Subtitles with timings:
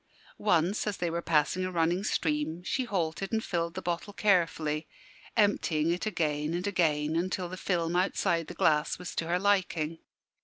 [0.39, 4.87] Once, as they were passing a running stream, she halted and filled the bottle carefully,
[5.37, 9.99] emptying it again and again until the film outside the glass was to her liking.